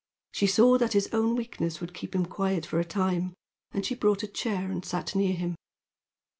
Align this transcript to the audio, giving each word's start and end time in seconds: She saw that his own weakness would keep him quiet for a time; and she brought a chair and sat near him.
She 0.31 0.47
saw 0.47 0.79
that 0.79 0.93
his 0.93 1.07
own 1.13 1.35
weakness 1.35 1.79
would 1.79 1.93
keep 1.93 2.15
him 2.15 2.25
quiet 2.25 2.65
for 2.65 2.79
a 2.79 2.83
time; 2.83 3.35
and 3.71 3.85
she 3.85 3.93
brought 3.93 4.23
a 4.23 4.27
chair 4.27 4.71
and 4.71 4.83
sat 4.83 5.13
near 5.13 5.35
him. 5.35 5.53